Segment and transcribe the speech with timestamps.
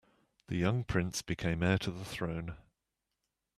[0.47, 2.55] The young prince became heir to the throne.